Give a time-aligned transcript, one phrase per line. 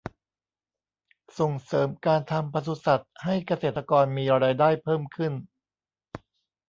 [1.39, 5.33] ส่งเสริมการทำปศุสัตว์ให้เกษตรกรมีรายได้เพิ่มขึ้น